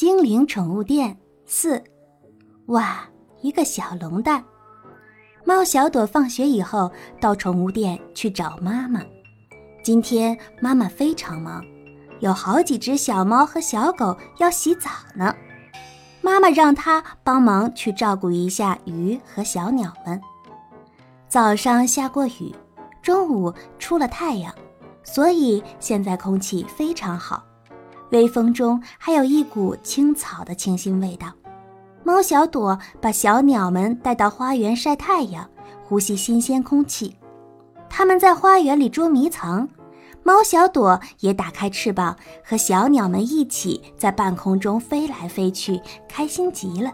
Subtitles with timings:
[0.00, 1.14] 精灵宠物店
[1.44, 1.84] 四，
[2.68, 3.06] 哇，
[3.42, 4.42] 一个小龙蛋。
[5.44, 6.90] 猫小朵放学以后
[7.20, 9.02] 到宠物店去找妈妈。
[9.82, 11.62] 今天妈妈非常忙，
[12.20, 15.34] 有好几只小猫和小狗要洗澡呢。
[16.22, 20.18] 妈妈让她帮忙去照顾一下鱼和小鸟们。
[21.28, 22.54] 早上下过雨，
[23.02, 24.50] 中午出了太阳，
[25.02, 27.44] 所以现在空气非常好。
[28.10, 31.28] 微风中还有一股青草的清新味道。
[32.02, 35.48] 猫小朵把小鸟们带到花园晒太阳，
[35.84, 37.16] 呼吸新鲜空气。
[37.88, 39.68] 它们在花园里捉迷藏，
[40.22, 46.92] 猫小朵也打开翅膀，和小鸟们一起在半空中飞来飞去，开心极了。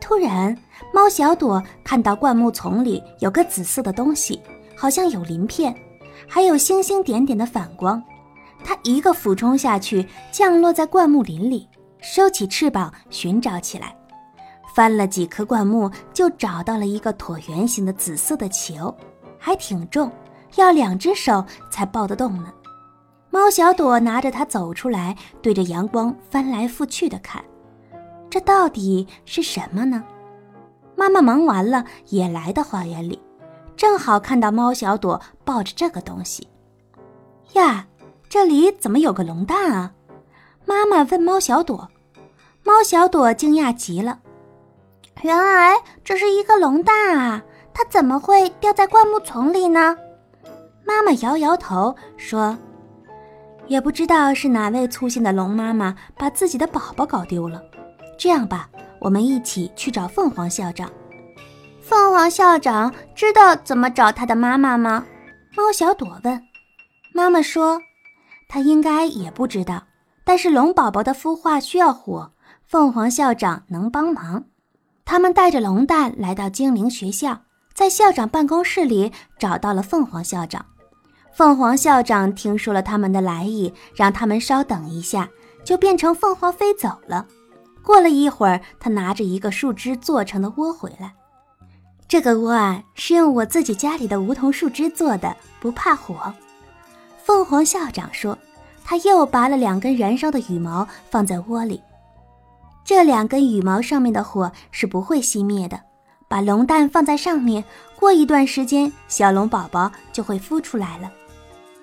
[0.00, 0.56] 突然，
[0.94, 4.40] 猫小朵看到灌木丛里有个紫色的东西，
[4.76, 5.74] 好像有鳞片，
[6.28, 8.02] 还有星星点点的反光。
[8.66, 11.68] 它一个俯冲下去，降落在灌木林里，
[12.00, 13.96] 收起翅膀寻找起来。
[14.74, 18.92] 翻了几棵灌木，就找到了一个椭圆形的紫色的球，
[19.38, 20.10] 还挺重，
[20.56, 22.52] 要两只手才抱得动呢。
[23.30, 27.44] 猫小朵拿着它走出来，对着阳光翻来覆去的看，
[28.28, 30.02] 这到底是什么呢？
[30.96, 33.22] 妈妈忙完了，也来到花园里，
[33.76, 36.48] 正好看到猫小朵抱着这个东西，
[37.52, 37.86] 呀。
[38.36, 39.92] 这里怎么有个龙蛋啊？
[40.66, 41.88] 妈妈问猫小朵。
[42.64, 44.18] 猫小朵惊讶极了，
[45.22, 47.42] 原来这是一个龙蛋啊！
[47.72, 49.96] 它怎么会掉在灌木丛里呢？
[50.84, 52.54] 妈妈摇摇头说
[53.68, 57.62] ：“也不知道是哪位粗心的龙妈妈把自己的宝宝搞丢了。
[58.18, 58.68] 这样吧，
[59.00, 60.92] 我们一起去找凤凰校长。
[61.80, 65.06] 凤凰校长知道怎么找他的妈妈吗？”
[65.56, 66.42] 猫小朵问。
[67.14, 67.80] 妈妈说。
[68.48, 69.82] 他应该也不知道，
[70.24, 72.32] 但是龙宝宝的孵化需要火，
[72.66, 74.44] 凤凰校长能帮忙。
[75.04, 77.42] 他们带着龙蛋来到精灵学校，
[77.74, 80.64] 在校长办公室里找到了凤凰校长。
[81.32, 85.28] 凤凰校长听说了他们的来意，让他们稍等一下，
[85.62, 87.26] 就变成凤凰飞走了。
[87.82, 91.14] 过了一会儿，他拿着一个树枝做成的窝回来。
[92.08, 96.32] 这个窝啊，是用我自己家里的梧桐树枝做的，不怕火。
[97.26, 98.38] 凤凰校长说
[98.86, 101.82] ：“他又拔了两根燃烧的羽毛放在窝里，
[102.84, 105.80] 这两根羽毛上面的火是不会熄灭的。
[106.28, 107.64] 把龙蛋放在上面，
[107.98, 111.10] 过一段时间，小龙宝宝就会孵出来了。”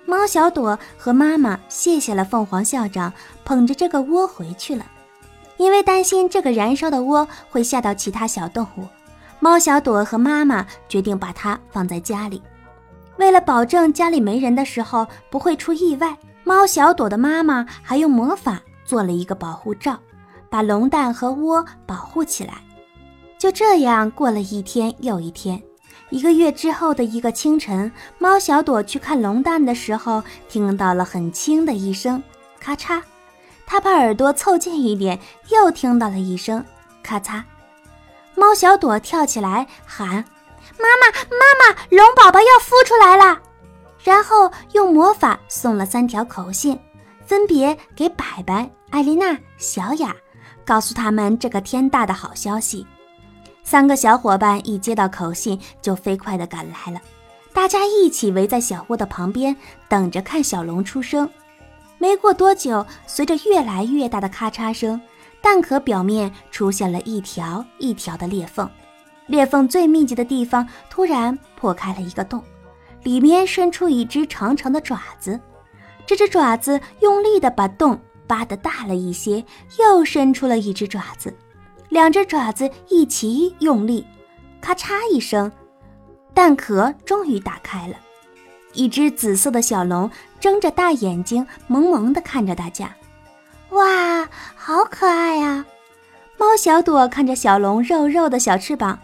[0.08, 3.12] 猫小朵和妈妈谢谢了凤凰校长，
[3.44, 4.86] 捧着这个窝回去了。
[5.58, 8.88] 因为担心这个燃烧的窝会吓到其他小动物，
[9.40, 12.42] 猫小朵和妈妈决定把它放在家里。
[13.16, 19.98] 为了保证家里没人的时候不会出意外，猫小朵的妈妈还用魔法做了一个保护罩，
[20.50, 22.54] 把龙蛋和窝保护起来。
[23.38, 25.62] 就这样过了一天又一天。
[26.10, 32.22] 一个月之后的一个清晨，猫小朵去看龙蛋的时候，听到了很轻的一声
[32.58, 33.02] 咔嚓。
[33.66, 35.18] 她把耳朵凑近一点，
[35.50, 36.64] 又听到了一声
[37.02, 37.42] 咔嚓。
[38.34, 40.24] 猫小朵跳起来喊。
[40.78, 43.40] 妈妈，妈妈，龙宝宝要孵出来了。
[44.02, 46.78] 然后用魔法送了三条口信，
[47.24, 50.14] 分别给白白、艾丽娜、小雅，
[50.64, 52.86] 告诉他们这个天大的好消息。
[53.62, 57.00] 三个小伙伴一接到口信，就飞快地赶来了。
[57.54, 59.56] 大家一起围在小窝的旁边，
[59.88, 61.26] 等着看小龙出生。
[61.96, 65.00] 没过多久，随着越来越大的咔嚓声，
[65.40, 68.68] 蛋壳表面出现了一条一条的裂缝。
[69.26, 72.42] 裂缝最密集的地方突然破开了一个洞，
[73.02, 75.40] 里面伸出一只长长的爪子。
[76.06, 79.42] 这只爪子用力地把洞扒得大了一些，
[79.78, 81.34] 又伸出了一只爪子。
[81.88, 84.06] 两只爪子一起用力，
[84.60, 85.50] 咔嚓一声，
[86.34, 87.94] 蛋壳终于打开了。
[88.72, 90.10] 一只紫色的小龙
[90.40, 92.94] 睁着大眼睛，萌萌地看着大家。
[93.70, 95.64] 哇，好可爱呀！
[96.36, 98.98] 猫小朵看着小龙肉肉的小翅膀。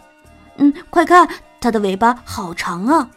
[0.57, 1.27] 嗯，快看，
[1.59, 3.09] 它的尾巴好长啊！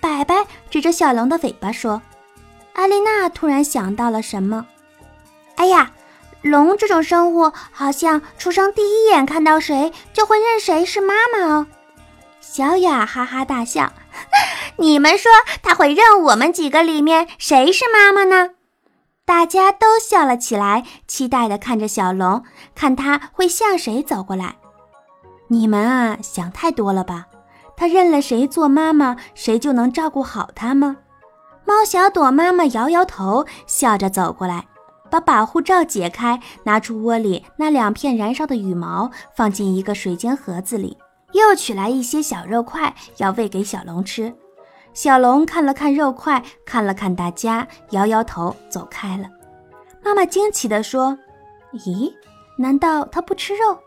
[0.00, 2.00] 白白指着小龙的尾巴说。
[2.74, 4.66] 艾丽娜突然想到了什么，
[5.56, 5.90] 哎呀，
[6.42, 11.66] 龙这种生物好像出生第一眼看到谁就会认谁是妈妈哦。
[12.40, 13.92] 小雅哈哈大笑，
[14.78, 15.30] 你们说
[15.62, 18.50] 它会认我们几个里面谁是妈妈呢？
[19.24, 22.44] 大家都笑了起来，期待地看着小龙，
[22.76, 24.56] 看它会向谁走过来。
[25.48, 27.26] 你们啊，想太多了吧？
[27.76, 30.96] 他认了谁做妈妈，谁就能照顾好他吗？
[31.64, 34.66] 猫小朵妈妈摇摇头，笑着走过来，
[35.10, 40.98] 把保护罩解开，拿出窝里那两片燃烧的羽毛，放进一个水晶盒子里，
[41.32, 44.34] 又取来一些小肉块，要喂给小龙吃。
[44.92, 49.24] 小龙看了看肉块，看了看大家，摇摇头走开了。
[50.02, 51.16] 妈妈惊奇地说
[51.86, 52.12] ：“咦，
[52.56, 53.78] 难道他不吃肉？”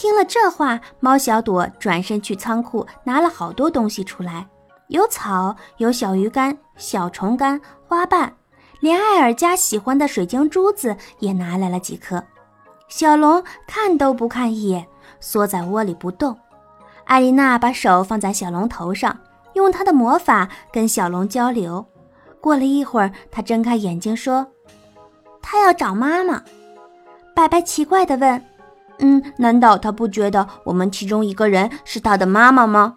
[0.00, 4.48] 听了这话，猫小朵转身去仓库拿了好多东西出来，
[4.88, 8.32] 有草，有小鱼干、小虫干、花瓣。
[8.80, 12.24] 连艾尔家喜欢的水晶珠子也拿来了几颗，
[12.88, 14.86] 小龙看都不看一眼，
[15.20, 16.34] 缩在窝里不动。
[17.04, 19.14] 艾丽娜把手放在小龙头上，
[19.52, 21.84] 用她的魔法跟小龙交流。
[22.40, 24.46] 过了一会儿，她睁开眼睛说
[25.42, 26.42] ：“他要找妈妈。”
[27.36, 28.42] 白白奇怪地问
[29.00, 32.96] ：“嗯，难道他不觉得我们其中一个人是他的妈妈吗？”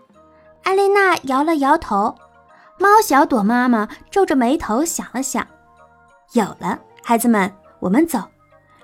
[0.63, 2.15] 艾丽娜摇了摇头。
[2.79, 5.45] 猫小朵妈妈皱着眉头想了想。
[6.33, 8.21] 有了，孩子们，我们走。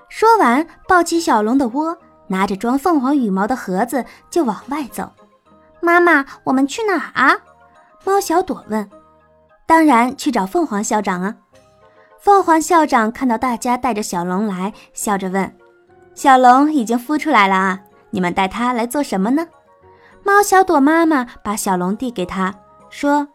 [0.08, 1.96] 说完，抱起小龙的窝，
[2.28, 5.10] 拿着装凤凰羽毛的盒子就往外走。
[5.80, 7.36] 妈妈，我们去哪儿啊？
[8.04, 8.88] 猫小朵问。
[9.66, 11.36] 当然去找凤凰校长啊！
[12.18, 15.52] 凤凰校长看到大家带着小龙来，笑着问
[16.20, 17.80] ：“小龙已经孵出来了啊，
[18.10, 19.48] 你们带它来做什么呢？”
[20.22, 22.54] 猫小朵妈妈把小龙递给他，
[22.90, 23.26] 说：“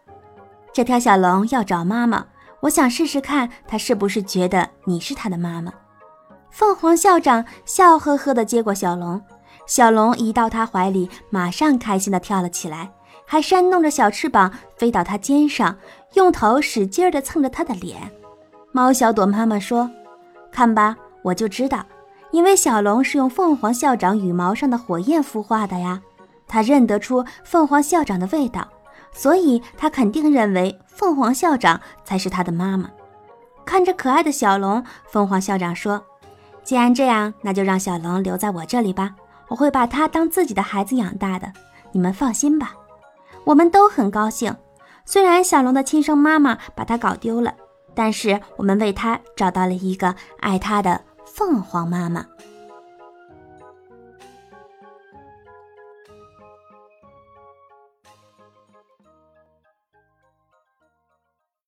[0.72, 2.26] 这条小龙要找妈妈。”
[2.62, 5.72] 我想试试看，它是不是觉得你是它的妈妈？
[6.52, 9.20] 凤凰校长笑呵呵地接过小龙，
[9.66, 12.92] 小龙一到他怀里，马上开心地跳了起来，
[13.24, 15.76] 还扇动着小翅膀飞到他肩上，
[16.14, 18.12] 用头使劲地蹭着他的脸。
[18.70, 19.90] 猫小朵妈妈说
[20.52, 21.84] ：“看吧，我就知道，
[22.36, 26.02] 因为小龙是用凤凰校长羽毛上的火焰孵化的呀，
[26.46, 28.68] 他认得出凤凰校长的味道。”
[29.10, 32.90] 所以他肯定认为凤凰校长才是他的妈妈。
[33.64, 36.04] 看着可爱的小龙，凤凰校长说
[36.62, 39.14] ：“既然这样，那就让小龙留在我这里吧，
[39.48, 41.50] 我会把他当自己的孩子养大的。
[41.92, 42.74] 你们放心吧。”
[43.44, 44.54] 我们都很高兴。
[45.06, 47.54] 虽然小龙的亲生妈妈把他搞丢了，
[47.94, 52.26] 但是我们为他找到了一个爱他的凤凰妈妈。